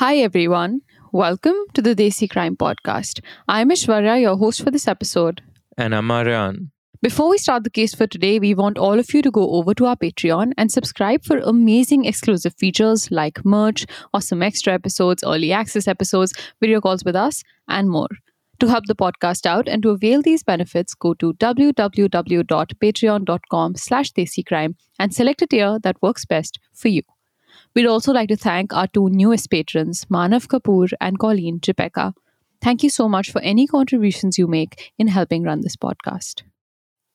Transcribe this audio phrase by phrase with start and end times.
[0.00, 0.80] Hi, everyone.
[1.12, 3.20] Welcome to the Desi Crime Podcast.
[3.46, 5.42] I'm Ishwarya, your host for this episode.
[5.76, 6.70] And I'm Aryan.
[7.02, 9.74] Before we start the case for today, we want all of you to go over
[9.74, 13.84] to our Patreon and subscribe for amazing exclusive features like merch,
[14.14, 18.08] awesome extra episodes, early access episodes, video calls with us, and more.
[18.60, 24.12] To help the podcast out and to avail these benefits, go to www.patreon.com slash
[24.46, 27.02] crime and select a tier that works best for you.
[27.74, 32.14] We'd also like to thank our two newest patrons, Manav Kapoor and Colleen Chipeka.
[32.60, 36.42] Thank you so much for any contributions you make in helping run this podcast.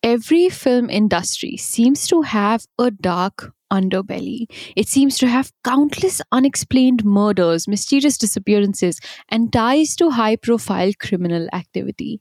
[0.01, 4.45] Every film industry seems to have a dark underbelly.
[4.75, 8.99] It seems to have countless unexplained murders, mysterious disappearances,
[9.29, 12.19] and ties to high profile criminal activity.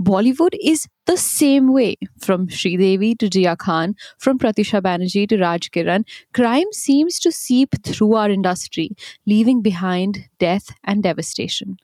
[0.00, 1.96] Bollywood is the same way.
[2.18, 7.74] From Sridevi to Jia Khan, from Pratyusha Banerjee to Raj Kiran, crime seems to seep
[7.84, 8.92] through our industry,
[9.26, 11.76] leaving behind death and devastation.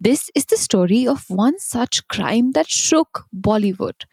[0.00, 4.04] This is the story of one such crime that shook Bollywood.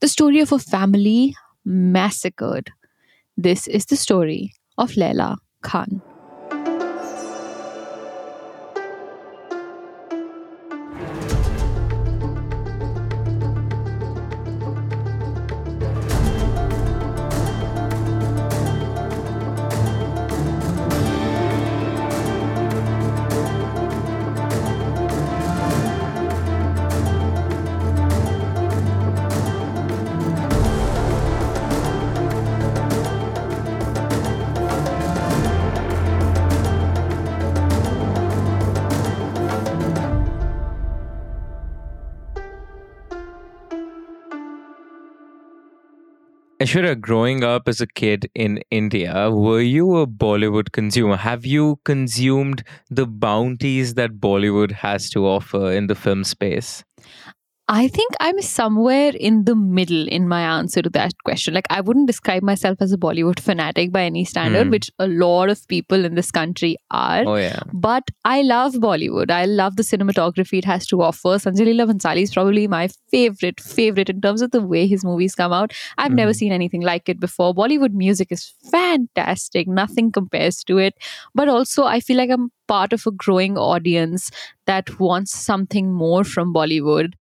[0.00, 2.70] The story of a family massacred.
[3.38, 6.02] This is the story of Laila Khan.
[46.70, 51.16] Aishwarya, growing up as a kid in India, were you a Bollywood consumer?
[51.16, 56.84] Have you consumed the bounties that Bollywood has to offer in the film space?
[57.72, 61.54] I think I'm somewhere in the middle in my answer to that question.
[61.54, 64.70] Like, I wouldn't describe myself as a Bollywood fanatic by any standard, mm.
[64.72, 67.22] which a lot of people in this country are.
[67.24, 67.60] Oh, yeah.
[67.72, 69.30] But I love Bollywood.
[69.30, 71.38] I love the cinematography it has to offer.
[71.38, 75.36] Sanjay Leela Bhansali is probably my favorite, favorite in terms of the way his movies
[75.36, 75.72] come out.
[75.96, 76.16] I've mm.
[76.16, 77.54] never seen anything like it before.
[77.54, 79.68] Bollywood music is fantastic.
[79.68, 80.94] Nothing compares to it.
[81.36, 84.32] But also, I feel like I'm part of a growing audience
[84.66, 87.14] that wants something more from Bollywood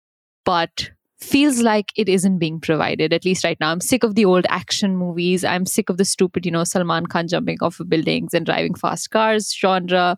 [0.47, 3.11] but feels like it isn't being provided.
[3.11, 5.43] At least right now i'm sick of the old action movies.
[5.43, 8.75] I'm sick of the stupid you know salman khan jumping off of buildings and driving
[8.85, 10.15] fast cars genre.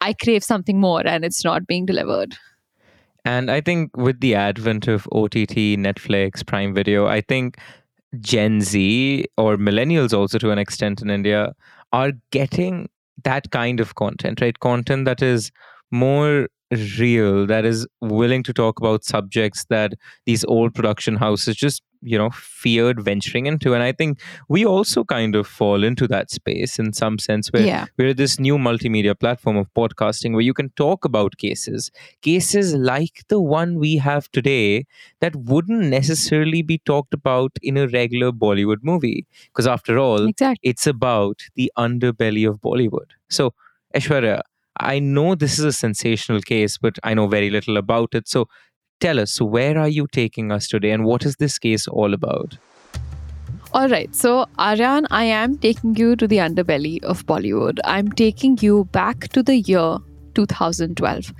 [0.00, 2.36] I crave something more and it's not being delivered.
[3.24, 5.32] And i think with the advent of ott
[5.86, 7.58] netflix prime video i think
[8.28, 8.78] gen z
[9.46, 11.42] or millennials also to an extent in india
[11.98, 12.78] are getting
[13.24, 14.60] that kind of content right?
[14.60, 15.50] Content that is
[15.90, 19.94] more real that is willing to talk about subjects that
[20.26, 25.02] these old production houses just you know feared venturing into and i think we also
[25.02, 27.86] kind of fall into that space in some sense where yeah.
[27.96, 31.90] we're this new multimedia platform of podcasting where you can talk about cases
[32.20, 34.84] cases like the one we have today
[35.20, 40.68] that wouldn't necessarily be talked about in a regular bollywood movie because after all exactly.
[40.68, 43.52] it's about the underbelly of bollywood so
[43.96, 44.42] Aishwarya,
[44.80, 48.28] I know this is a sensational case, but I know very little about it.
[48.28, 48.48] So
[49.00, 52.58] tell us, where are you taking us today and what is this case all about?
[53.72, 57.78] All right, so Aryan, I am taking you to the underbelly of Bollywood.
[57.84, 59.98] I'm taking you back to the year
[60.34, 61.32] 2012.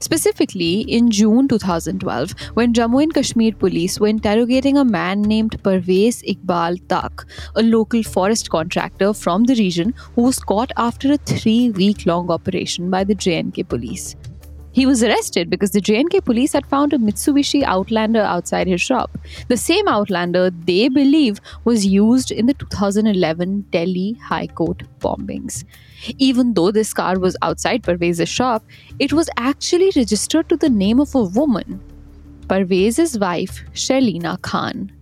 [0.00, 6.22] Specifically, in June 2012, when Jammu and Kashmir police were interrogating a man named Parvez
[6.22, 7.24] Iqbal Tak,
[7.54, 12.30] a local forest contractor from the region who was caught after a three week long
[12.30, 14.16] operation by the J&K police.
[14.72, 19.16] He was arrested because the J&K police had found a Mitsubishi Outlander outside his shop.
[19.48, 25.64] The same Outlander they believe was used in the 2011 Delhi High Court bombings.
[26.18, 28.64] Even though this car was outside Parvez's shop,
[28.98, 31.80] it was actually registered to the name of a woman,
[32.48, 34.92] Parvez's wife, Shalina Khan.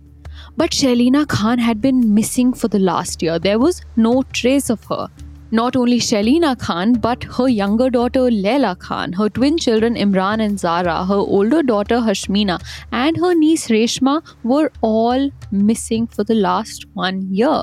[0.57, 3.39] But Shalina Khan had been missing for the last year.
[3.39, 5.09] There was no trace of her.
[5.51, 10.59] Not only Shalina Khan, but her younger daughter Laila Khan, her twin children Imran and
[10.59, 16.85] Zara, her older daughter Hashmina, and her niece Reshma were all missing for the last
[16.93, 17.61] one year.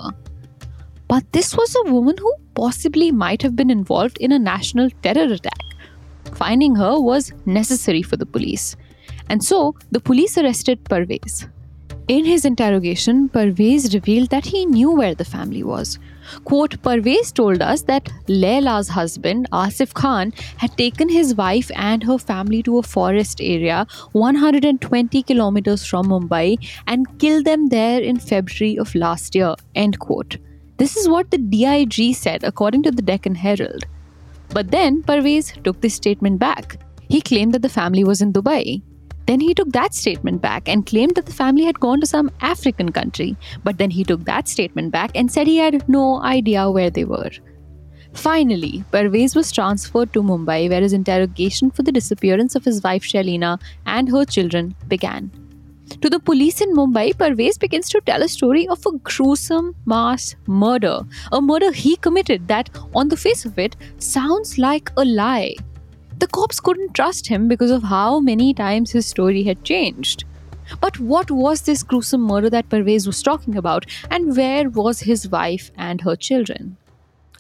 [1.08, 5.32] But this was a woman who possibly might have been involved in a national terror
[5.32, 5.60] attack.
[6.34, 8.76] Finding her was necessary for the police.
[9.28, 11.48] And so the police arrested Parvez.
[12.08, 15.98] In his interrogation, Parvez revealed that he knew where the family was.
[16.44, 22.18] Quote Parvez told us that Laila's husband, Asif Khan, had taken his wife and her
[22.18, 28.78] family to a forest area 120 kilometers from Mumbai and killed them there in February
[28.78, 29.54] of last year.
[29.74, 30.38] End quote.
[30.82, 33.84] This is what the DIG said, according to the Deccan Herald.
[34.48, 36.76] But then Parvez took this statement back.
[37.08, 38.82] He claimed that the family was in Dubai.
[39.28, 42.32] Then he took that statement back and claimed that the family had gone to some
[42.40, 43.36] African country.
[43.62, 47.04] But then he took that statement back and said he had no idea where they
[47.04, 47.30] were.
[48.12, 53.04] Finally, Parvez was transferred to Mumbai where his interrogation for the disappearance of his wife
[53.04, 55.30] Shalina and her children began.
[56.00, 60.34] To the police in Mumbai, Parvez begins to tell a story of a gruesome mass
[60.46, 61.00] murder,
[61.30, 65.54] a murder he committed that, on the face of it, sounds like a lie.
[66.18, 70.24] The cops couldn't trust him because of how many times his story had changed.
[70.80, 75.28] But what was this gruesome murder that Parvez was talking about, and where was his
[75.28, 76.76] wife and her children?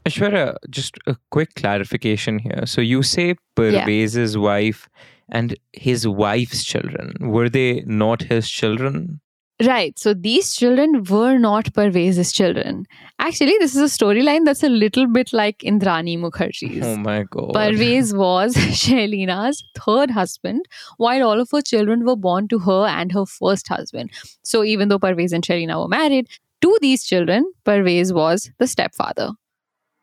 [0.04, 2.66] Aishwarya, just a quick clarification here.
[2.66, 4.40] So you say Parvez's yeah.
[4.40, 4.88] wife
[5.32, 7.14] and his wife's children.
[7.20, 9.20] Were they not his children?
[9.64, 9.98] Right.
[9.98, 12.84] So these children were not Parvez's children.
[13.18, 16.84] Actually, this is a storyline that's a little bit like Indrani Mukherjee's.
[16.84, 17.54] Oh my god.
[17.54, 23.12] Parvez was Shelina's third husband, while all of her children were born to her and
[23.12, 24.10] her first husband.
[24.42, 26.28] So even though Parvez and Shelina were married,
[26.62, 29.30] to these children, Parvez was the stepfather.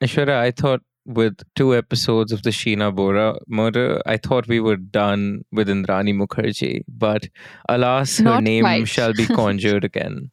[0.01, 4.77] Aishwarya, I thought with two episodes of the Sheena Bora murder, I thought we were
[4.77, 6.81] done with Indrani Mukherjee.
[6.87, 7.27] But
[7.67, 8.87] alas, her name quite.
[8.87, 10.29] shall be conjured again.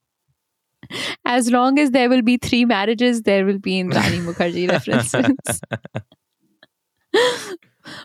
[1.24, 5.60] As long as there will be three marriages, there will be Indrani Mukherjee references.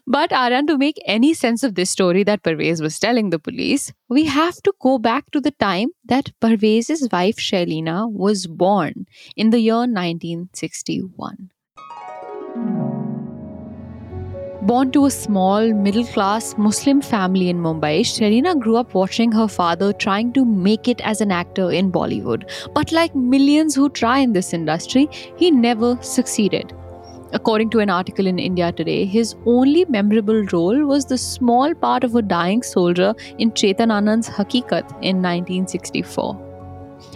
[0.08, 3.92] but Aryan, to make any sense of this story that Parvez was telling the police,
[4.08, 9.50] we have to go back to the time that Parvez's wife Shelina was born in
[9.50, 11.52] the year 1961.
[14.72, 19.46] Born to a small, middle class Muslim family in Mumbai, Shelina grew up watching her
[19.46, 22.50] father trying to make it as an actor in Bollywood.
[22.74, 26.72] But like millions who try in this industry, he never succeeded.
[27.34, 32.06] According to an article in India Today, his only memorable role was the small part
[32.06, 36.51] of a dying soldier in Chetan Anand's Hakikat in 1964.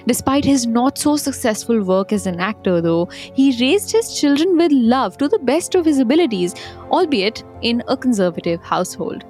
[0.07, 4.71] Despite his not so successful work as an actor, though, he raised his children with
[4.71, 6.53] love to the best of his abilities,
[6.91, 9.25] albeit in a conservative household.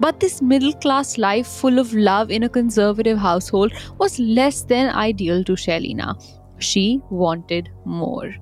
[0.00, 4.94] But this middle class life full of love in a conservative household was less than
[4.94, 6.14] ideal to Shelina.
[6.58, 8.34] She wanted more.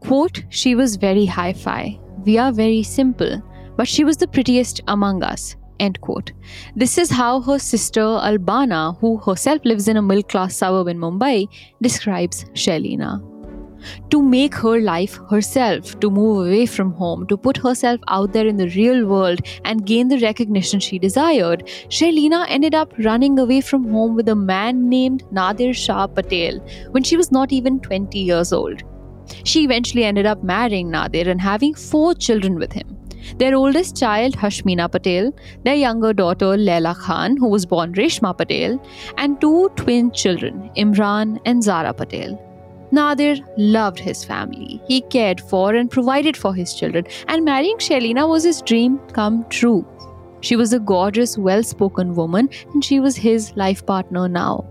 [0.00, 1.98] Quote, she was very hi fi.
[2.24, 3.42] We are very simple,
[3.76, 5.56] but she was the prettiest among us.
[5.80, 6.32] End quote.
[6.76, 10.98] This is how her sister Albana, who herself lives in a middle class suburb in
[10.98, 11.48] Mumbai,
[11.82, 13.22] describes Shelina.
[14.10, 18.46] To make her life herself, to move away from home, to put herself out there
[18.46, 23.60] in the real world and gain the recognition she desired, Shelina ended up running away
[23.60, 26.60] from home with a man named Nadir Shah Patel
[26.92, 28.82] when she was not even 20 years old.
[29.44, 32.96] She eventually ended up marrying Nadir and having four children with him.
[33.38, 35.32] Their oldest child, Hashmina Patel,
[35.64, 38.80] their younger daughter, Laila Khan, who was born Reshma Patel,
[39.18, 42.40] and two twin children, Imran and Zara Patel.
[42.92, 44.80] Nadir loved his family.
[44.86, 49.44] He cared for and provided for his children, and marrying Shalina was his dream come
[49.48, 49.84] true.
[50.40, 54.64] She was a gorgeous, well spoken woman, and she was his life partner now.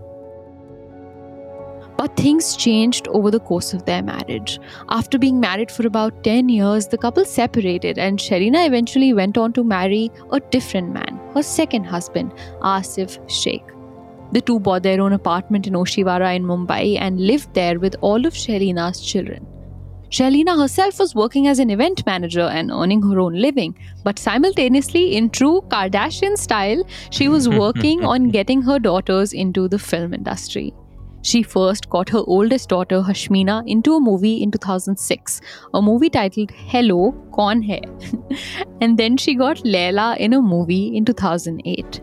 [1.96, 4.58] But things changed over the course of their marriage.
[4.88, 9.52] After being married for about 10 years, the couple separated, and Shelina eventually went on
[9.52, 12.32] to marry a different man, her second husband,
[12.62, 13.64] Asif Sheikh.
[14.32, 18.26] The two bought their own apartment in Oshiwara in Mumbai and lived there with all
[18.26, 19.46] of Shelina's children.
[20.10, 25.16] Shelina herself was working as an event manager and earning her own living, but simultaneously,
[25.16, 30.72] in true Kardashian style, she was working on getting her daughters into the film industry.
[31.24, 35.40] She first got her oldest daughter, Hashmina, into a movie in 2006,
[35.72, 37.80] a movie titled Hello, Kaun Hai?
[38.82, 42.02] and then she got Laila in a movie in 2008.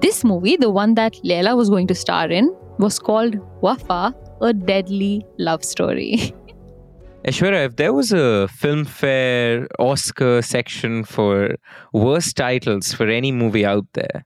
[0.00, 4.52] This movie, the one that Laila was going to star in, was called Wafa, a
[4.52, 6.32] deadly love story.
[7.26, 11.56] Aishwarya, if there was a Filmfare Oscar section for
[11.92, 14.24] worst titles for any movie out there,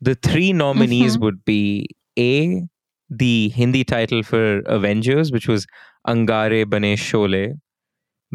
[0.00, 1.24] the three nominees mm-hmm.
[1.24, 1.86] would be
[2.18, 2.66] A
[3.10, 5.66] the Hindi title for Avengers, which was
[6.06, 7.54] Angare Bane Sholay.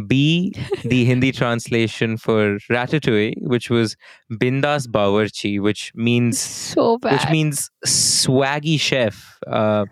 [0.08, 0.54] B,
[0.84, 3.96] the Hindi translation for Ratatouille, which was
[4.32, 7.14] Bindas Bawarchi, which means so bad.
[7.14, 9.38] which means swaggy chef.
[9.48, 9.86] Uh,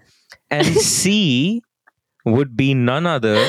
[0.52, 1.62] and C
[2.26, 3.42] would be none other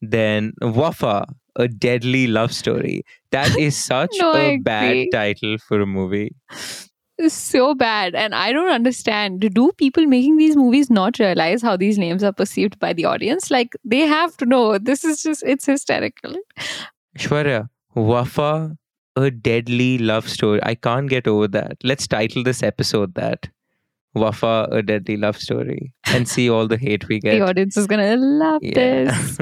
[0.00, 3.04] than Wafa, a deadly love story.
[3.30, 6.34] That is such No, a bad title for a movie.
[7.22, 8.16] It's so bad.
[8.16, 9.48] And I don't understand.
[9.54, 13.50] Do people making these movies not realize how these names are perceived by the audience?
[13.50, 14.78] Like, they have to know.
[14.78, 16.34] This is just, it's hysterical.
[17.16, 18.76] Shwarya, Wafa,
[19.14, 20.58] a deadly love story.
[20.64, 21.76] I can't get over that.
[21.84, 23.48] Let's title this episode that.
[24.14, 25.94] Wafa, a deadly love story.
[26.06, 27.38] And see all the hate we get.
[27.38, 29.38] The audience is going to love this.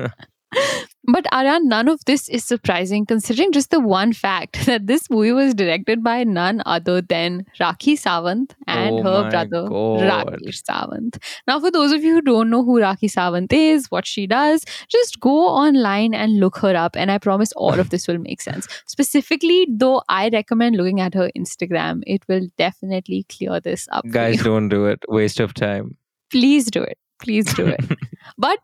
[1.05, 5.33] But Aryan, none of this is surprising considering just the one fact that this movie
[5.33, 10.01] was directed by none other than Rakhi Sawant and Oh her brother God.
[10.01, 11.17] Rakesh Sawant.
[11.47, 14.65] Now, for those of you who don't know who Rakhi Sawant is, what she does,
[14.89, 18.41] just go online and look her up, and I promise all of this will make
[18.43, 18.69] sense.
[18.87, 22.03] Specifically, though, I recommend looking at her Instagram.
[22.07, 24.05] It will definitely clear this up.
[24.11, 25.03] Guys, don't do it.
[25.09, 25.97] Waste of time.
[26.31, 26.99] please do it.
[27.23, 27.81] Please do it.
[28.39, 28.59] But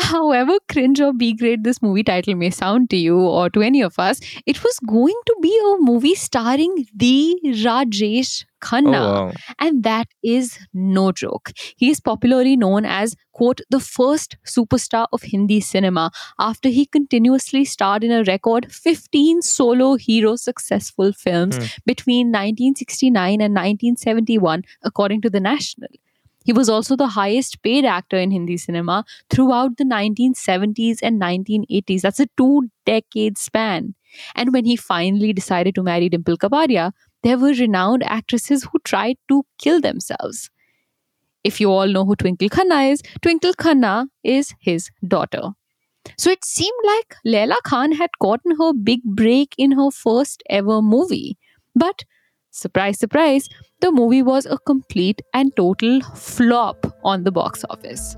[0.00, 3.82] however cringe or B grade this movie title may sound to you or to any
[3.82, 8.98] of us, it was going to be a movie starring the Rajesh Khanna.
[8.98, 9.32] Oh, wow.
[9.58, 11.52] And that is no joke.
[11.76, 17.64] He is popularly known as, quote, the first superstar of Hindi cinema after he continuously
[17.64, 21.64] starred in a record 15 solo hero successful films Hmm.
[21.86, 25.88] between 1969 and 1971, according to The National.
[26.44, 32.00] He was also the highest paid actor in Hindi cinema throughout the 1970s and 1980s.
[32.02, 33.94] That's a two decade span.
[34.34, 36.92] And when he finally decided to marry Dimple Kapadia,
[37.22, 40.50] there were renowned actresses who tried to kill themselves.
[41.44, 45.50] If you all know who Twinkle Khanna is, Twinkle Khanna is his daughter.
[46.18, 50.82] So it seemed like Laila Khan had gotten her big break in her first ever
[50.82, 51.38] movie.
[51.74, 52.04] But
[52.50, 53.48] surprise, surprise,
[53.80, 58.16] the movie was a complete and total flop on the box office.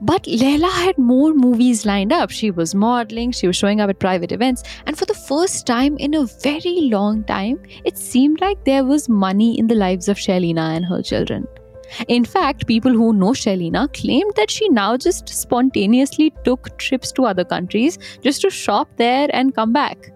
[0.00, 2.30] But Laila had more movies lined up.
[2.30, 5.96] She was modeling, she was showing up at private events, and for the first time
[5.98, 10.18] in a very long time, it seemed like there was money in the lives of
[10.18, 11.46] Shalina and her children.
[12.08, 17.24] In fact, people who know Shalina claimed that she now just spontaneously took trips to
[17.24, 20.13] other countries just to shop there and come back.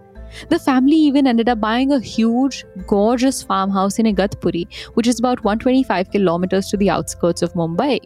[0.48, 5.44] The family even ended up buying a huge, gorgeous farmhouse in Igatpuri, which is about
[5.44, 7.98] 125 kilometers to the outskirts of Mumbai.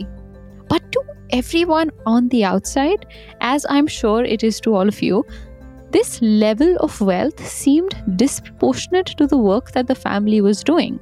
[0.69, 3.07] But to everyone on the outside,
[3.41, 5.25] as I'm sure it is to all of you,
[5.91, 10.99] this level of wealth seemed disproportionate to the work that the family was doing.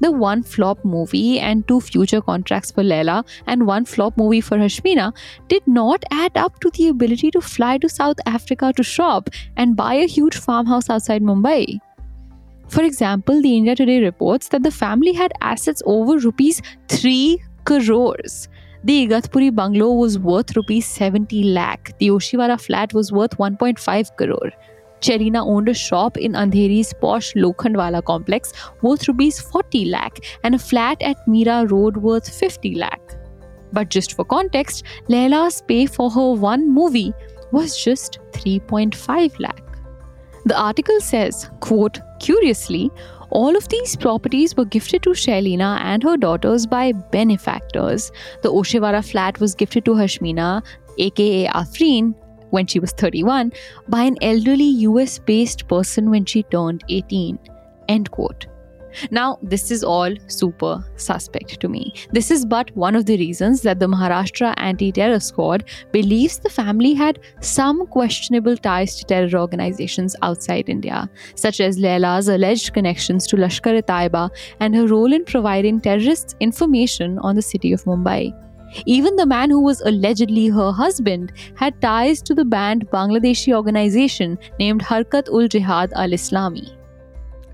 [0.00, 4.58] The one flop movie and two future contracts for Laila and one flop movie for
[4.58, 5.14] Hashmina
[5.48, 9.76] did not add up to the ability to fly to South Africa to shop and
[9.76, 11.78] buy a huge farmhouse outside Mumbai.
[12.68, 18.48] For example, the India Today reports that the family had assets over rupees 3 crores.
[18.84, 21.96] The Igatpuri bungalow was worth rupees 70 lakh.
[21.98, 24.52] The Oshiwara flat was worth 1.5 crore.
[25.00, 30.58] Cherina owned a shop in Andheri's posh Lokhandwala complex worth rupees 40 lakh and a
[30.58, 33.16] flat at Mira Road worth 50 lakh.
[33.72, 37.12] But just for context, Laila's pay for her one movie
[37.52, 39.62] was just 3.5 lakh.
[40.44, 42.90] The article says, quote, curiously,
[43.30, 48.12] all of these properties were gifted to Shailina and her daughters by benefactors.
[48.42, 50.64] The Oshiwara flat was gifted to Hashmina,
[50.98, 52.14] aka Afreen,
[52.50, 53.52] when she was 31,
[53.88, 57.38] by an elderly US based person when she turned 18.
[57.88, 58.46] End quote.
[59.10, 61.92] Now, this is all super suspect to me.
[62.12, 66.50] This is but one of the reasons that the Maharashtra Anti Terror Squad believes the
[66.50, 73.26] family had some questionable ties to terror organizations outside India, such as Laila's alleged connections
[73.26, 77.84] to Lashkar e Taiba and her role in providing terrorists information on the city of
[77.84, 78.45] Mumbai.
[78.84, 84.38] Even the man who was allegedly her husband had ties to the banned Bangladeshi organization
[84.58, 86.72] named Harkat ul Jihad al Islami.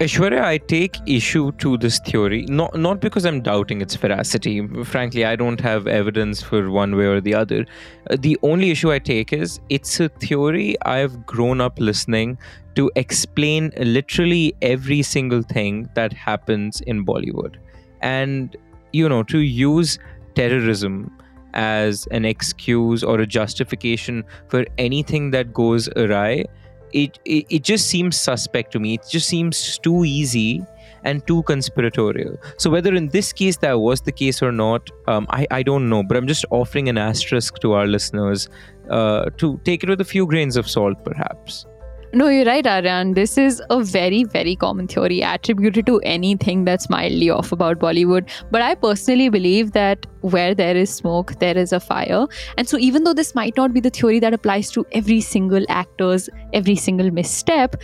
[0.01, 4.67] Aishwarya, I take issue to this theory, not not because I'm doubting its veracity.
[4.83, 7.67] Frankly, I don't have evidence for one way or the other.
[8.11, 12.37] Uh, The only issue I take is it's a theory I've grown up listening
[12.75, 17.55] to explain literally every single thing that happens in Bollywood.
[18.01, 18.57] And,
[18.93, 19.99] you know, to use
[20.35, 21.11] terrorism
[21.55, 26.45] as an excuse or a justification for anything that goes awry
[26.93, 28.95] it, it it just seems suspect to me.
[28.95, 30.65] It just seems too easy
[31.05, 32.37] and too conspiratorial.
[32.59, 35.89] So whether in this case that was the case or not, um, I I don't
[35.89, 36.03] know.
[36.03, 38.49] But I'm just offering an asterisk to our listeners
[38.91, 41.67] uh, to take it with a few grains of salt, perhaps.
[42.15, 43.15] No, you're right, Aryan.
[43.15, 48.29] This is a very, very common theory attributed to anything that's mildly off about Bollywood.
[48.51, 52.27] But I personally believe that where there is smoke, there is a fire.
[52.59, 55.65] And so, even though this might not be the theory that applies to every single
[55.71, 57.77] actor's every single misstep,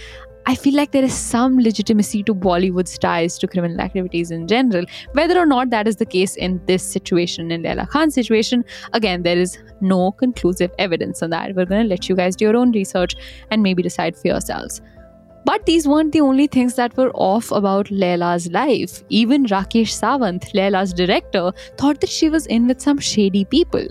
[0.49, 4.87] I feel like there is some legitimacy to Bollywood's ties to criminal activities in general.
[5.13, 8.65] Whether or not that is the case in this situation, in Laila Khan's situation,
[8.95, 11.55] again, there is no conclusive evidence on that.
[11.55, 13.15] We're going to let you guys do your own research
[13.51, 14.81] and maybe decide for yourselves.
[15.45, 19.05] But these weren't the only things that were off about Laila's life.
[19.11, 23.87] Even Rakesh Sawant, Laila's director, thought that she was in with some shady people.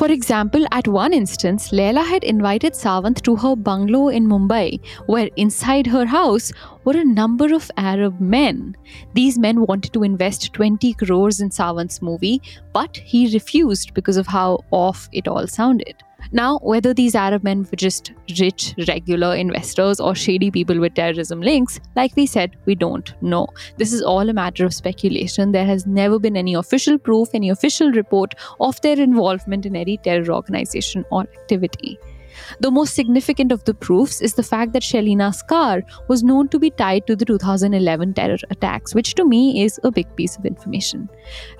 [0.00, 5.28] For example, at one instance, Laila had invited Sawant to her bungalow in Mumbai, where
[5.36, 6.54] inside her house
[6.86, 8.78] were a number of Arab men.
[9.12, 12.40] These men wanted to invest 20 crores in Sawant's movie,
[12.72, 15.96] but he refused because of how off it all sounded.
[16.32, 21.40] Now, whether these Arab men were just rich, regular investors or shady people with terrorism
[21.40, 23.48] links, like we said, we don't know.
[23.78, 25.50] This is all a matter of speculation.
[25.50, 29.96] There has never been any official proof, any official report of their involvement in any
[29.96, 31.98] terror organization or activity.
[32.60, 36.60] The most significant of the proofs is the fact that Shelina's car was known to
[36.60, 40.46] be tied to the 2011 terror attacks, which to me is a big piece of
[40.46, 41.08] information.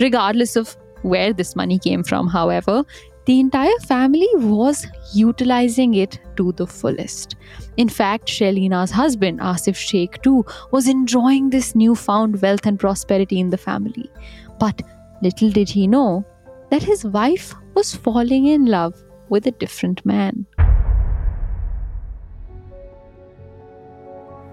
[0.01, 2.85] Regardless of where this money came from, however,
[3.31, 7.37] the entire family was utilizing it to the fullest.
[7.77, 13.51] In fact, Shelina's husband, Asif Sheikh, too, was enjoying this newfound wealth and prosperity in
[13.51, 14.11] the family.
[14.59, 14.83] But
[15.23, 16.27] little did he know
[16.73, 20.45] that his wife was falling in love with a different man.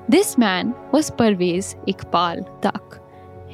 [0.07, 3.06] This man was Parvez Iqbal Tak.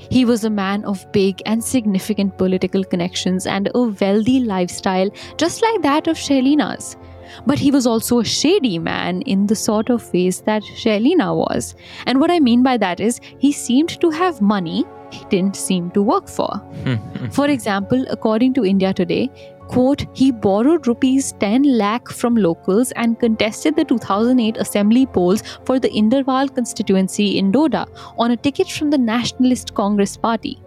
[0.10, 5.62] He was a man of big and significant political connections and a wealthy lifestyle, just
[5.62, 6.98] like that of Shelina's.
[7.46, 11.76] But he was also a shady man in the sort of ways that Shelina was.
[12.06, 15.92] And what I mean by that is, he seemed to have money he didn't seem
[15.92, 16.50] to work for.
[17.32, 19.30] for example, according to India Today,
[19.68, 25.80] quote, he borrowed rupees 10 lakh from locals and contested the 2008 assembly polls for
[25.80, 30.62] the Inderwal constituency in Doda on a ticket from the Nationalist Congress Party.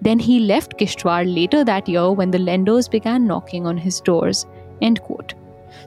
[0.00, 4.46] Then he left Kishtwar later that year when the lenders began knocking on his doors.
[4.80, 5.34] End quote.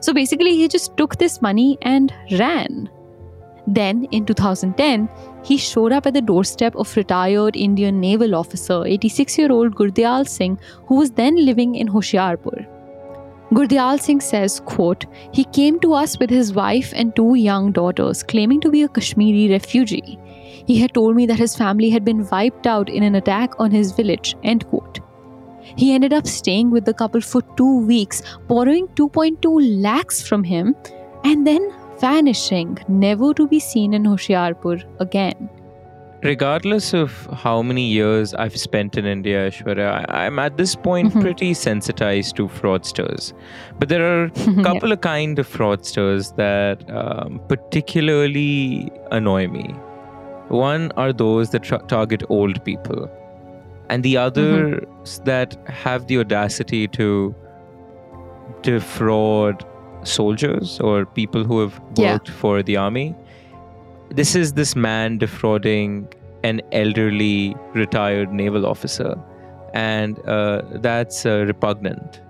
[0.00, 2.90] So basically, he just took this money and ran.
[3.66, 5.08] Then, in 2010,
[5.42, 10.28] he showed up at the doorstep of retired Indian naval officer 86 year old Gurdial
[10.28, 12.66] Singh, who was then living in Hoshiarpur.
[13.52, 18.22] Gurdial Singh says, quote, He came to us with his wife and two young daughters,
[18.22, 20.18] claiming to be a Kashmiri refugee.
[20.66, 23.70] He had told me that his family had been wiped out in an attack on
[23.70, 24.36] his village.
[24.42, 25.00] End quote.
[25.76, 30.74] He ended up staying with the couple for two weeks, borrowing 2.2 lakhs from him,
[31.24, 31.70] and then
[32.02, 35.48] vanishing, never to be seen in Hoshiarpur again.
[36.24, 41.08] Regardless of how many years I've spent in India, Aishwarya, I- am at this point
[41.08, 41.20] Mm-hmm.
[41.24, 43.32] pretty sensitized to fraudsters.
[43.80, 44.24] But there are
[44.60, 49.66] a couple of kind of fraudsters that um, particularly annoy me.
[50.60, 53.10] One are those that tra- target old people,
[53.90, 55.24] and the others Mm-hmm.
[55.32, 57.34] that have the audacity to
[58.62, 59.64] defraud
[60.04, 62.12] soldiers or people who have Yeah.
[62.12, 63.14] worked for the army.
[64.10, 66.08] This is this man defrauding
[66.44, 69.14] an elderly retired naval officer,
[69.74, 72.20] and uh, that's uh, repugnant.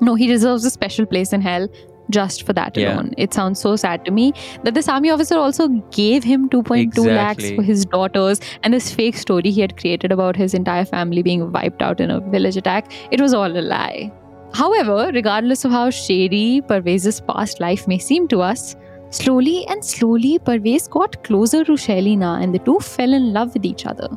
[0.00, 1.68] No, he deserves a special place in hell
[2.08, 2.94] just for that Yeah.
[2.94, 3.12] alone.
[3.18, 4.32] It sounds so sad to me
[4.64, 9.16] that this army officer also gave him 2.2 lakhs for his daughters and this fake
[9.16, 12.90] story he had created about his entire family being wiped out in a village attack.
[13.12, 14.10] It was all a lie.
[14.52, 18.76] However, regardless of how shady Parvez's past life may seem to us,
[19.10, 23.64] slowly and slowly Parvez got closer to Shelina and the two fell in love with
[23.64, 24.08] each other.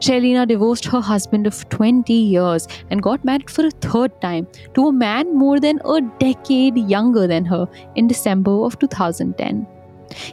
[0.00, 4.88] Shelina divorced her husband of 20 years and got married for a third time to
[4.88, 9.66] a man more than a decade younger than her in December of 2010.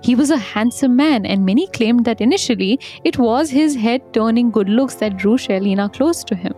[0.01, 4.49] He was a handsome man, and many claimed that initially it was his head turning
[4.49, 6.53] good looks that drew Shelina close to him.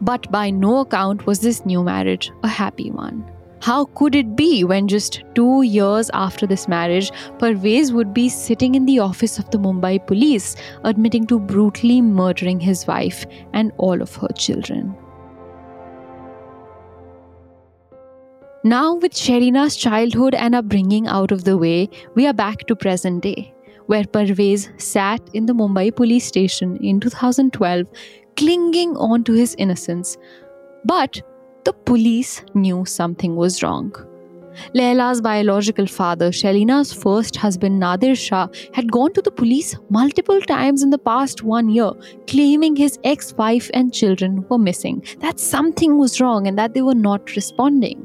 [0.00, 3.24] But by no account was this new marriage a happy one.
[3.60, 8.76] How could it be when just two years after this marriage, Parvez would be sitting
[8.76, 14.00] in the office of the Mumbai police, admitting to brutally murdering his wife and all
[14.00, 14.94] of her children?
[18.62, 23.22] Now, with Sherina's childhood and upbringing out of the way, we are back to present
[23.22, 23.52] day,
[23.86, 27.86] where Parvez sat in the Mumbai police station in 2012,
[28.38, 30.16] clinging on to his innocence.
[30.84, 31.20] But
[31.64, 33.92] the police knew something was wrong.
[34.74, 40.82] Laila's biological father, Shalina's first husband Nadir Shah, had gone to the police multiple times
[40.82, 41.90] in the past one year,
[42.26, 46.82] claiming his ex wife and children were missing, that something was wrong and that they
[46.82, 48.04] were not responding.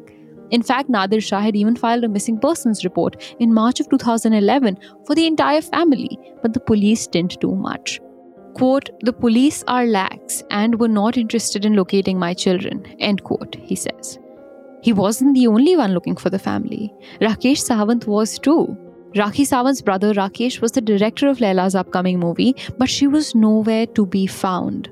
[0.51, 4.77] In fact, Nadir Shah had even filed a missing persons report in March of 2011
[5.05, 7.99] for the entire family, but the police didn't do much.
[8.53, 13.55] Quote, the police are lax and were not interested in locating my children, end quote,
[13.55, 14.19] he says.
[14.81, 16.93] He wasn't the only one looking for the family.
[17.21, 18.77] Rakesh Sawant was too.
[19.15, 23.85] Rakhi Sawant's brother Rakesh was the director of Laila's upcoming movie, but she was nowhere
[23.87, 24.89] to be found.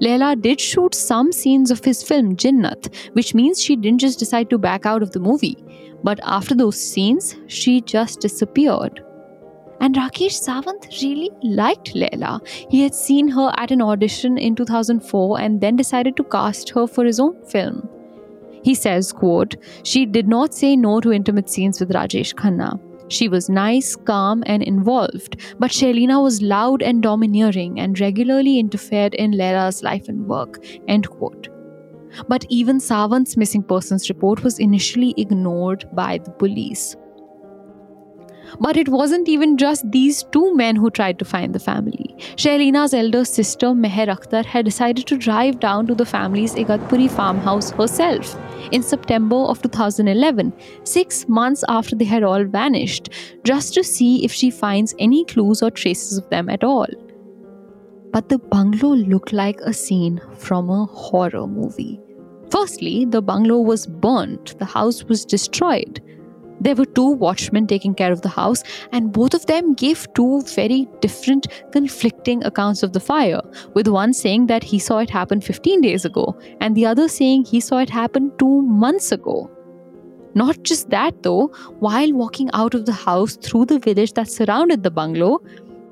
[0.00, 4.48] Laila did shoot some scenes of his film Jinnat, which means she didn't just decide
[4.50, 5.56] to back out of the movie.
[6.02, 9.02] But after those scenes, she just disappeared.
[9.80, 12.40] And Rakesh Sawant really liked Laila.
[12.68, 16.86] He had seen her at an audition in 2004 and then decided to cast her
[16.86, 17.88] for his own film.
[18.62, 22.80] He says, quote, She did not say no to intimate scenes with Rajesh Khanna.
[23.08, 29.14] She was nice, calm, and involved, but Shelina was loud and domineering and regularly interfered
[29.14, 30.62] in Laila's life and work.
[30.88, 31.48] End quote.
[32.28, 36.96] But even Sawant's missing persons report was initially ignored by the police.
[38.60, 42.14] But it wasn't even just these two men who tried to find the family.
[42.36, 47.70] Shelina's elder sister, Meher Akhtar, had decided to drive down to the family's Igatpuri farmhouse
[47.70, 48.36] herself
[48.72, 50.52] in September of 2011,
[50.84, 53.10] six months after they had all vanished,
[53.44, 56.86] just to see if she finds any clues or traces of them at all.
[58.12, 62.00] But the bungalow looked like a scene from a horror movie.
[62.50, 66.02] Firstly, the bungalow was burnt, the house was destroyed.
[66.60, 70.42] There were two watchmen taking care of the house, and both of them gave two
[70.54, 73.40] very different, conflicting accounts of the fire,
[73.74, 77.44] with one saying that he saw it happen 15 days ago, and the other saying
[77.44, 79.50] he saw it happen two months ago.
[80.34, 81.46] Not just that, though,
[81.78, 85.40] while walking out of the house through the village that surrounded the bungalow,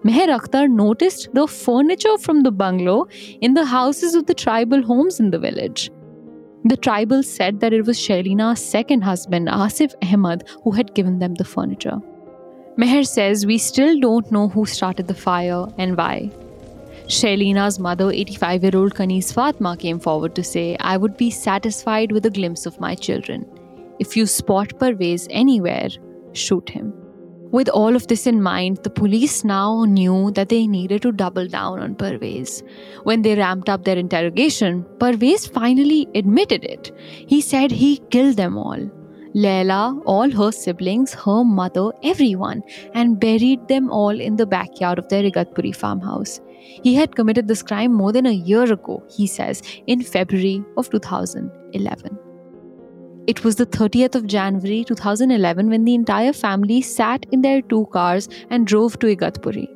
[0.05, 3.09] Meher Akhtar noticed the furniture from the bungalow
[3.41, 5.91] in the houses of the tribal homes in the village.
[6.69, 11.35] The tribals said that it was Shelina's second husband, Asif Ahmad, who had given them
[11.35, 11.99] the furniture.
[12.77, 16.29] Meher says we still don't know who started the fire and why.
[17.07, 22.11] Shelina's mother, 85 year old Kanis Fatma, came forward to say, I would be satisfied
[22.11, 23.47] with a glimpse of my children.
[24.01, 25.91] If you spot Parvez anywhere,
[26.33, 26.93] shoot him.
[27.57, 31.47] With all of this in mind, the police now knew that they needed to double
[31.49, 32.63] down on Parvez.
[33.05, 36.91] When they ramped up their interrogation, Parvez finally admitted it.
[37.27, 38.91] He said he killed them all.
[39.33, 45.09] Laila, all her siblings, her mother, everyone, and buried them all in the backyard of
[45.09, 46.41] their Igatpuri farmhouse.
[46.61, 50.91] He had committed this crime more than a year ago, he says, in February of
[50.91, 52.26] 2011.
[53.27, 57.87] It was the 30th of January 2011 when the entire family sat in their two
[57.87, 59.67] cars and drove to Igatpuri.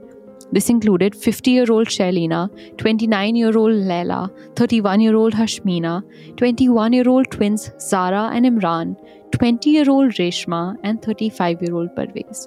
[0.52, 6.04] This included 50 year old Shelina, 29 year old Laila, 31 year old Hashmina,
[6.36, 8.94] 21 year old twins Zara and Imran,
[9.32, 12.46] 20 year old Reshma, and 35 year old Parvez.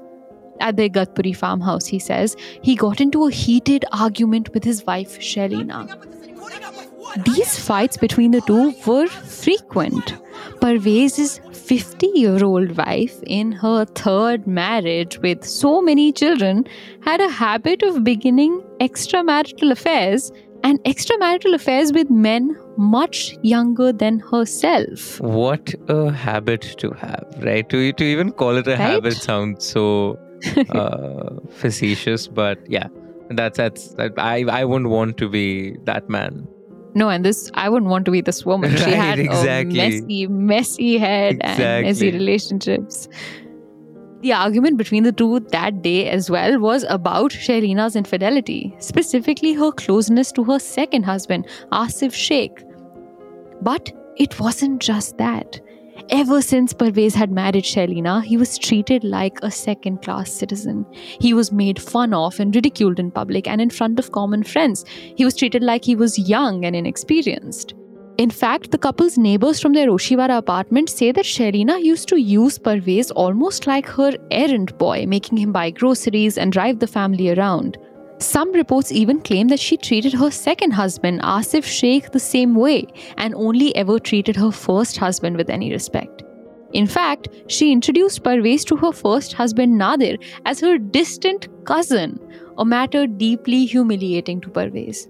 [0.62, 5.20] At the Igatpuri farmhouse, he says, he got into a heated argument with his wife
[5.20, 5.90] Shelina.
[7.18, 10.16] These fights between the two were frequent.
[10.60, 16.66] Parvez's 50 year old wife, in her third marriage with so many children,
[17.02, 20.32] had a habit of beginning extramarital affairs
[20.64, 25.20] and extramarital affairs with men much younger than herself.
[25.22, 27.68] What a habit to have, right?
[27.70, 28.80] To, to even call it a right?
[28.80, 30.18] habit sounds so
[30.70, 32.88] uh, facetious, but yeah,
[33.30, 36.48] that's that's that, I I wouldn't want to be that man.
[36.96, 38.72] No, and this I wouldn't want to be this woman.
[38.72, 39.80] Right, she had exactly.
[39.80, 41.66] a messy, messy head exactly.
[41.66, 43.08] and messy relationships.
[44.22, 49.72] The argument between the two that day as well was about Shelina's infidelity, specifically her
[49.72, 52.64] closeness to her second husband, Asif Sheikh.
[53.62, 55.60] But it wasn't just that.
[56.10, 60.86] Ever since Parvez had married Shelina, he was treated like a second class citizen.
[61.20, 64.84] He was made fun of and ridiculed in public and in front of common friends.
[65.16, 67.74] He was treated like he was young and inexperienced.
[68.18, 72.60] In fact, the couple's neighbors from their Oshiwara apartment say that Shelina used to use
[72.60, 77.78] Parvez almost like her errand boy, making him buy groceries and drive the family around.
[78.24, 82.86] Some reports even claim that she treated her second husband, Asif Sheikh, the same way
[83.18, 86.24] and only ever treated her first husband with any respect.
[86.72, 92.18] In fact, she introduced Parvez to her first husband Nadir as her distant cousin,
[92.58, 95.10] a matter deeply humiliating to Parvez.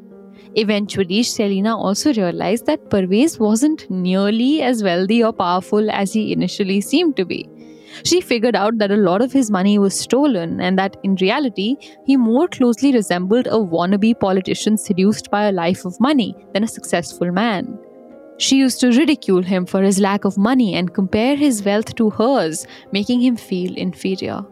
[0.55, 6.81] Eventually, Selina also realized that Parvez wasn't nearly as wealthy or powerful as he initially
[6.81, 7.47] seemed to be.
[8.03, 11.75] She figured out that a lot of his money was stolen and that in reality,
[12.05, 16.67] he more closely resembled a wannabe politician seduced by a life of money than a
[16.67, 17.77] successful man.
[18.37, 22.09] She used to ridicule him for his lack of money and compare his wealth to
[22.09, 24.43] hers, making him feel inferior.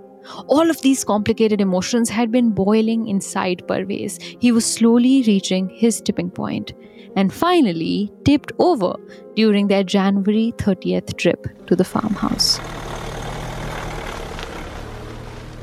[0.47, 4.21] All of these complicated emotions had been boiling inside Parvez.
[4.39, 6.73] He was slowly reaching his tipping point
[7.15, 8.93] and finally tipped over
[9.35, 12.59] during their January 30th trip to the farmhouse.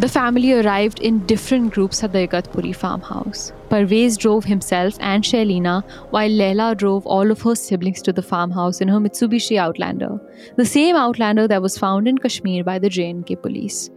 [0.01, 3.53] The family arrived in different groups at the Igatpuri farmhouse.
[3.69, 8.81] Parvez drove himself and Shelina, while Laila drove all of her siblings to the farmhouse
[8.81, 10.21] in her Mitsubishi Outlander,
[10.57, 13.91] the same Outlander that was found in Kashmir by the J&K police.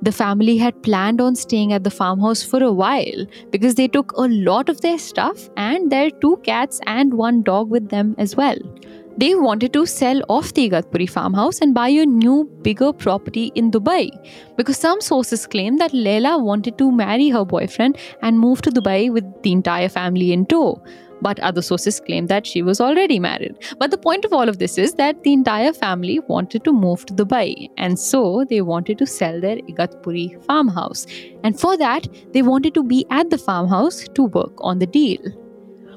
[0.00, 4.12] The family had planned on staying at the farmhouse for a while because they took
[4.12, 8.36] a lot of their stuff and their two cats and one dog with them as
[8.36, 8.56] well.
[9.18, 13.70] They wanted to sell off the Igatpuri farmhouse and buy a new, bigger property in
[13.70, 14.10] Dubai
[14.56, 19.10] because some sources claim that Laila wanted to marry her boyfriend and move to Dubai
[19.10, 20.82] with the entire family in tow
[21.22, 23.54] but other sources claim that she was already married.
[23.78, 27.06] But the point of all of this is that the entire family wanted to move
[27.06, 31.06] to Dubai, and so they wanted to sell their Igatpuri farmhouse.
[31.42, 35.45] And for that, they wanted to be at the farmhouse to work on the deal.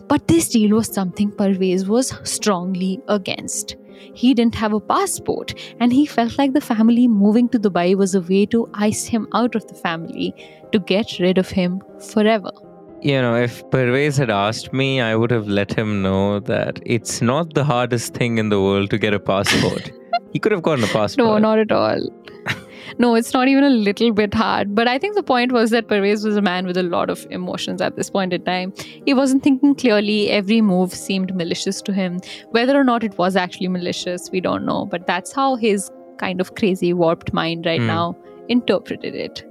[0.09, 3.75] But this deal was something Parvez was strongly against.
[4.13, 8.15] He didn't have a passport, and he felt like the family moving to Dubai was
[8.15, 10.33] a way to ice him out of the family
[10.71, 11.81] to get rid of him
[12.13, 12.51] forever
[13.01, 17.21] you know, if Parvez had asked me, I would have let him know that it's
[17.21, 19.91] not the hardest thing in the world to get a passport.
[20.33, 21.27] he could have gotten a passport.
[21.27, 22.01] No, not at all.
[22.97, 24.73] no, it's not even a little bit hard.
[24.75, 27.25] But I think the point was that Parvez was a man with a lot of
[27.29, 28.73] emotions at this point in time.
[29.05, 30.29] He wasn't thinking clearly.
[30.29, 32.19] Every move seemed malicious to him.
[32.51, 34.85] Whether or not it was actually malicious, we don't know.
[34.85, 37.87] But that's how his kind of crazy, warped mind right mm.
[37.87, 38.17] now
[38.49, 39.45] interpreted it.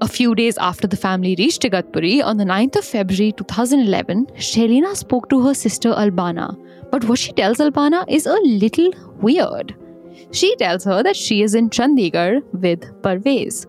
[0.00, 4.94] A few days after the family reached Igatpuri, on the 9th of February 2011, Shelina
[4.96, 6.56] spoke to her sister Albana.
[6.92, 9.74] But what she tells Albana is a little weird.
[10.32, 13.66] She tells her that she is in Chandigarh with Parvez.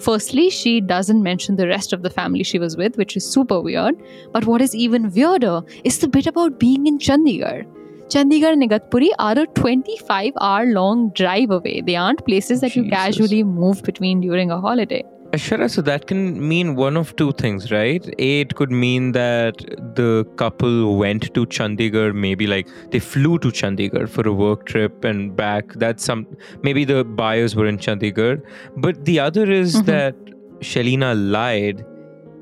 [0.00, 3.60] Firstly, she doesn't mention the rest of the family she was with, which is super
[3.60, 4.00] weird.
[4.32, 7.66] But what is even weirder is the bit about being in Chandigarh.
[8.08, 11.82] Chandigarh and Igatpuri are a 25 hour long drive away.
[11.82, 12.84] They aren't places that Jesus.
[12.86, 15.04] you casually move between during a holiday.
[15.32, 18.02] Aishwarya, so that can mean one of two things, right?
[18.18, 19.58] A, it could mean that
[19.94, 25.04] the couple went to Chandigarh, maybe like they flew to Chandigarh for a work trip
[25.04, 25.74] and back.
[25.74, 26.26] That's some,
[26.62, 28.42] maybe the buyers were in Chandigarh.
[28.78, 29.84] But the other is mm-hmm.
[29.84, 30.16] that
[30.60, 31.84] Shalina lied,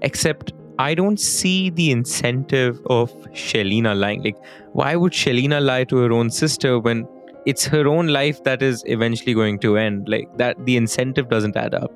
[0.03, 4.23] except I don't see the incentive of Shalina lying.
[4.23, 4.37] Like,
[4.75, 7.09] why would Shalina lie to her own sister when
[7.47, 10.09] it's her own life that is eventually going to end?
[10.09, 11.91] Like, that the incentive doesn't add up.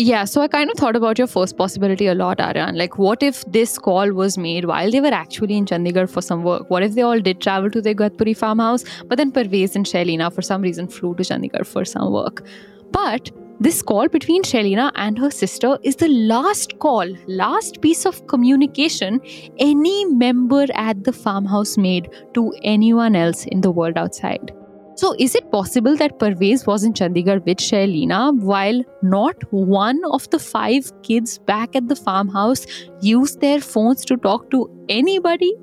[0.00, 2.76] Yeah, so I kind of thought about your first possibility a lot, Aryan.
[2.76, 6.44] Like, what if this call was made while they were actually in Chandigarh for some
[6.44, 6.70] work?
[6.70, 10.32] What if they all did travel to their Igatpuri farmhouse, but then Parvez and Shelina
[10.32, 12.46] for some reason flew to Chandigarh for some work?
[12.92, 18.24] But this call between Shalina and her sister is the last call, last piece of
[18.28, 19.20] communication
[19.58, 24.52] any member at the farmhouse made to anyone else in the world outside.
[24.98, 30.28] So, is it possible that Parvez was in Chandigarh with Shailina while not one of
[30.30, 32.66] the five kids back at the farmhouse
[33.00, 35.54] used their phones to talk to anybody?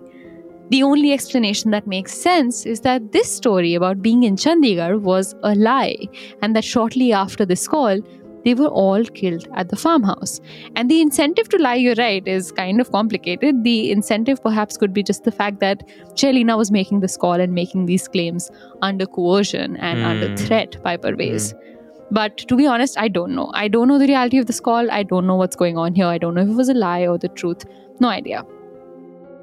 [0.70, 5.36] The only explanation that makes sense is that this story about being in Chandigarh was
[5.44, 6.08] a lie,
[6.42, 8.00] and that shortly after this call,
[8.46, 10.40] they were all killed at the farmhouse.
[10.76, 13.64] And the incentive to lie, you're right, is kind of complicated.
[13.64, 17.54] The incentive perhaps could be just the fact that Chelina was making this call and
[17.54, 18.50] making these claims
[18.82, 20.06] under coercion and mm.
[20.06, 21.54] under threat by Parvez.
[21.54, 21.60] Mm.
[22.12, 23.52] But to be honest, I don't know.
[23.56, 24.92] I don't know the reality of this call.
[24.92, 26.06] I don't know what's going on here.
[26.06, 27.66] I don't know if it was a lie or the truth.
[28.00, 28.46] No idea.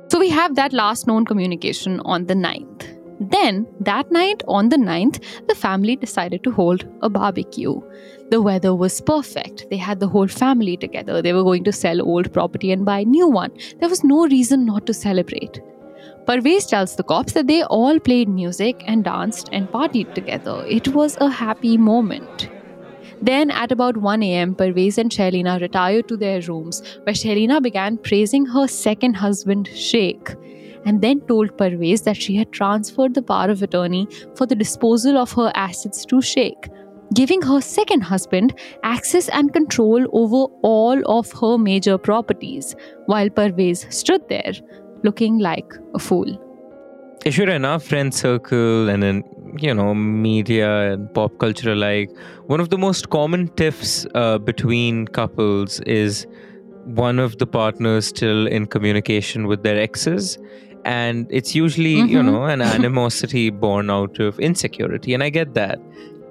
[0.09, 3.02] So we have that last known communication on the 9th.
[3.31, 7.81] Then, that night on the 9th, the family decided to hold a barbecue.
[8.31, 9.67] The weather was perfect.
[9.71, 11.23] They had the whole family together.
[11.23, 13.53] They were going to sell old property and buy a new one.
[13.79, 15.61] There was no reason not to celebrate.
[16.27, 20.65] Parvez tells the cops that they all played music and danced and partied together.
[20.67, 22.49] It was a happy moment.
[23.21, 27.99] Then, at about 1 am, Parvez and Shelina retired to their rooms, where Shelina began
[27.99, 30.35] praising her second husband, Sheikh,
[30.85, 35.17] and then told Parvez that she had transferred the power of attorney for the disposal
[35.17, 36.69] of her assets to Sheikh
[37.15, 43.93] giving her second husband access and control over all of her major properties, while Parvez
[43.93, 44.53] stood there
[45.05, 46.39] looking like a fool.
[47.29, 49.23] Sure enough, friend circle and then
[49.59, 52.11] you know, media and pop culture alike,
[52.47, 56.27] one of the most common tiffs uh, between couples is
[56.85, 60.39] one of the partners still in communication with their exes.
[60.85, 62.09] And it's usually, mm-hmm.
[62.09, 65.15] you know, an animosity born out of insecurity.
[65.15, 65.79] And I get that.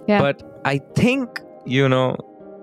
[0.08, 0.20] Yeah.
[0.20, 2.18] But I think, you know,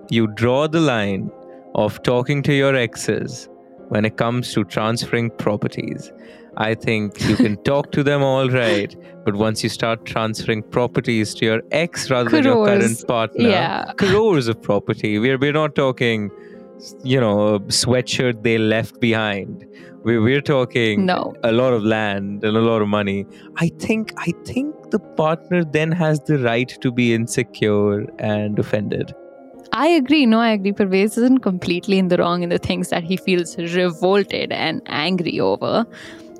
[0.09, 1.31] you draw the line
[1.75, 3.49] of talking to your exes
[3.89, 6.11] when it comes to transferring properties.
[6.57, 11.33] I think you can talk to them all right, but once you start transferring properties
[11.35, 12.43] to your ex rather crores.
[12.43, 13.93] than your current partner, yeah.
[13.97, 15.19] crores of property.
[15.19, 16.29] We're we're not talking,
[17.03, 19.65] you know, sweatshirt they left behind.
[20.03, 21.33] We're we're talking no.
[21.43, 23.25] a lot of land and a lot of money.
[23.57, 29.13] I think I think the partner then has the right to be insecure and offended.
[29.71, 30.25] I agree.
[30.25, 30.71] No, I agree.
[30.71, 35.39] Parvez isn't completely in the wrong in the things that he feels revolted and angry
[35.39, 35.85] over.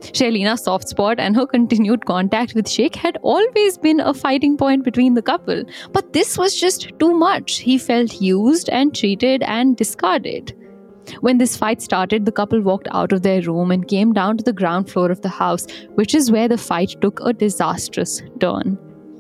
[0.02, 4.84] Shelina's soft spot and her continued contact with Sheikh had always been a fighting point
[4.84, 5.64] between the couple.
[5.92, 7.58] But this was just too much.
[7.58, 10.56] He felt used and treated and discarded.
[11.22, 14.44] When this fight started, the couple walked out of their room and came down to
[14.44, 18.78] the ground floor of the house, which is where the fight took a disastrous turn.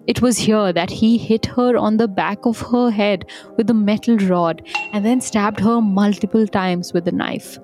[0.07, 3.25] It was here that he hit her on the back of her head
[3.57, 7.59] with a metal rod and then stabbed her multiple times with a knife.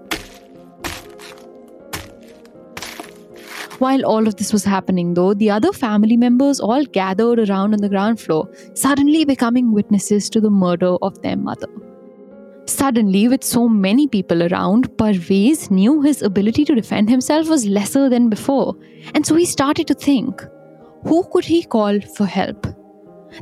[3.80, 7.82] While all of this was happening, though, the other family members all gathered around on
[7.82, 11.68] the ground floor, suddenly becoming witnesses to the murder of their mother.
[12.68, 18.10] Suddenly, with so many people around, Parvez knew his ability to defend himself was lesser
[18.10, 18.76] than before,
[19.14, 20.42] and so he started to think
[21.04, 22.66] who could he call for help?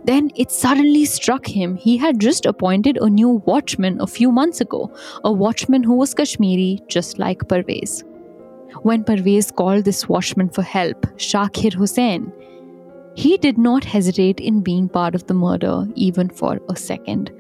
[0.03, 4.59] Then it suddenly struck him he had just appointed a new watchman a few months
[4.59, 4.91] ago,
[5.23, 8.03] a watchman who was Kashmiri, just like Parvez.
[8.81, 12.33] When Parvez called this watchman for help, Shakir Hussain,
[13.15, 17.31] he did not hesitate in being part of the murder even for a second.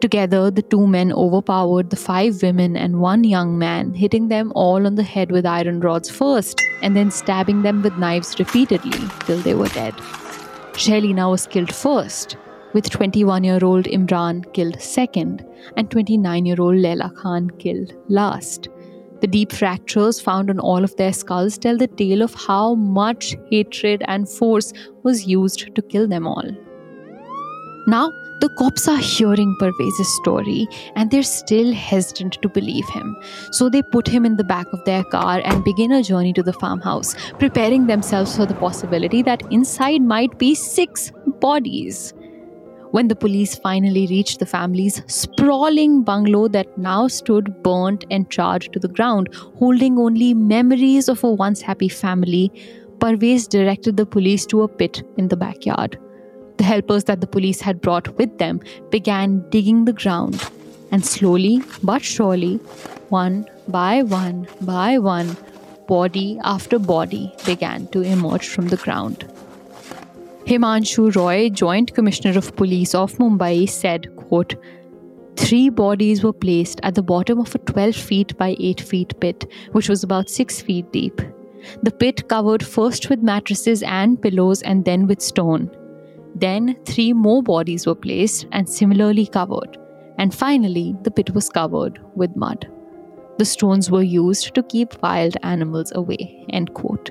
[0.00, 4.86] Together, the two men overpowered the five women and one young man, hitting them all
[4.86, 9.38] on the head with iron rods first, and then stabbing them with knives repeatedly till
[9.40, 9.92] they were dead.
[10.72, 12.38] Shelina was killed first,
[12.72, 15.44] with 21 year old Imran killed second,
[15.76, 18.70] and 29 year old Laila Khan killed last.
[19.20, 23.36] The deep fractures found on all of their skulls tell the tale of how much
[23.50, 26.50] hatred and force was used to kill them all.
[27.86, 33.14] Now, the cops are hearing Parvez's story and they're still hesitant to believe him.
[33.52, 36.42] So they put him in the back of their car and begin a journey to
[36.42, 42.14] the farmhouse, preparing themselves for the possibility that inside might be six bodies.
[42.92, 48.62] When the police finally reached the family's sprawling bungalow that now stood burnt and charred
[48.72, 52.50] to the ground, holding only memories of a once happy family,
[52.98, 55.98] Parvez directed the police to a pit in the backyard.
[56.56, 60.44] The helpers that the police had brought with them began digging the ground,
[60.90, 62.56] and slowly but surely,
[63.08, 65.36] one by one by one,
[65.86, 69.24] body after body began to emerge from the ground.
[70.44, 74.54] Himanshu Roy, Joint Commissioner of Police of Mumbai, said, quote,
[75.36, 79.50] Three bodies were placed at the bottom of a 12 feet by 8 feet pit,
[79.72, 81.20] which was about 6 feet deep.
[81.82, 85.70] The pit covered first with mattresses and pillows and then with stone.
[86.34, 89.76] Then, three more bodies were placed and similarly covered.
[90.18, 92.68] And finally, the pit was covered with mud.
[93.38, 96.44] The stones were used to keep wild animals away.
[96.50, 97.10] End quote.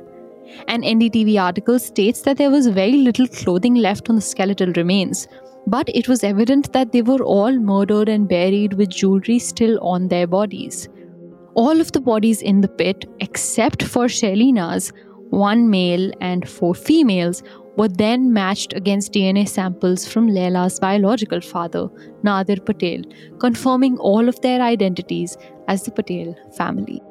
[0.67, 5.27] An NDTV article states that there was very little clothing left on the skeletal remains,
[5.67, 10.07] but it was evident that they were all murdered and buried with jewelry still on
[10.07, 10.87] their bodies.
[11.55, 14.91] All of the bodies in the pit, except for Shelina's,
[15.29, 17.43] one male and four females,
[17.77, 21.87] were then matched against DNA samples from Laila's biological father,
[22.23, 23.03] Nadir Patel,
[23.39, 27.01] confirming all of their identities as the Patel family.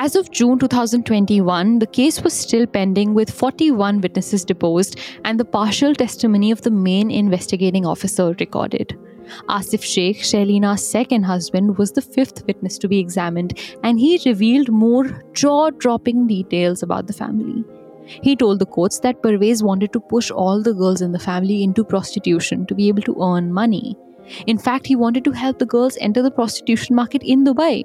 [0.00, 5.44] As of June 2021, the case was still pending with 41 witnesses deposed and the
[5.44, 8.96] partial testimony of the main investigating officer recorded.
[9.48, 14.70] Asif Sheikh, Shelina's second husband, was the fifth witness to be examined, and he revealed
[14.70, 17.64] more jaw dropping details about the family.
[18.06, 21.64] He told the courts that Parvez wanted to push all the girls in the family
[21.64, 23.96] into prostitution to be able to earn money.
[24.46, 27.82] In fact, he wanted to help the girls enter the prostitution market in Dubai,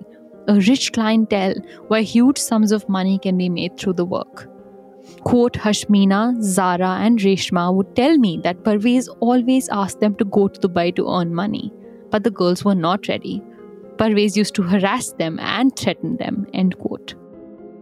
[0.47, 1.55] a rich clientele
[1.87, 4.49] where huge sums of money can be made through the work.
[5.23, 10.47] Quote Hashmina, Zara, and Reshma would tell me that Parvez always asked them to go
[10.47, 11.73] to Dubai to earn money,
[12.09, 13.41] but the girls were not ready.
[13.97, 16.47] Parvez used to harass them and threaten them.
[16.53, 17.15] End quote.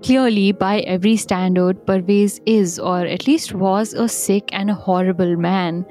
[0.04, 5.36] Clearly, by every standard, Parvez is, or at least was, a sick and a horrible
[5.36, 5.86] man.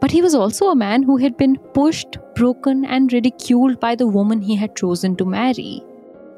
[0.00, 4.06] But he was also a man who had been pushed, broken, and ridiculed by the
[4.06, 5.82] woman he had chosen to marry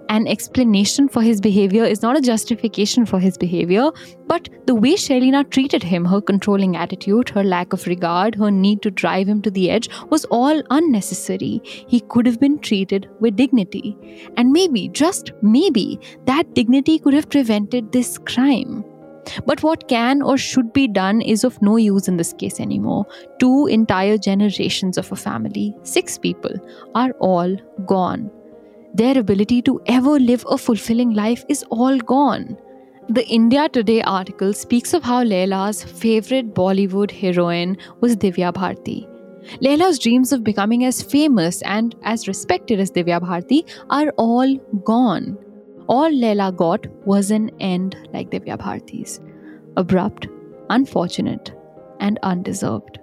[0.09, 3.90] an explanation for his behavior is not a justification for his behavior,
[4.26, 8.82] but the way Shelina treated him, her controlling attitude, her lack of regard, her need
[8.82, 11.61] to drive him to the edge, was all unnecessary.
[11.64, 13.96] He could have been treated with dignity.
[14.36, 18.84] And maybe, just maybe, that dignity could have prevented this crime.
[19.44, 23.07] But what can or should be done is of no use in this case anymore.
[23.40, 26.54] Two entire generations of a family, six people,
[26.94, 28.30] are all gone
[28.97, 32.57] their ability to ever live a fulfilling life is all gone.
[33.09, 39.07] The India Today article speaks of how Laila's favorite Bollywood heroine was Divya Bharti.
[39.61, 45.38] Laila's dreams of becoming as famous and as respected as Divya Bharti are all gone.
[45.88, 49.20] All Laila got was an end like Divya Bharti's
[49.76, 50.26] abrupt,
[50.70, 51.53] unfortunate,
[52.01, 52.99] and undeserved.